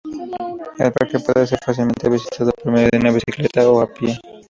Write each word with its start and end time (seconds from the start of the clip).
El 0.79 0.91
parque 0.93 1.19
puede 1.19 1.45
ser 1.45 1.59
fácilmente 1.63 2.09
visitado 2.09 2.51
por 2.53 2.71
medio 2.73 2.89
de 2.91 2.97
una 2.97 3.11
bicicleta 3.11 3.69
o 3.69 3.81
a 3.81 3.87
pie. 3.93 4.17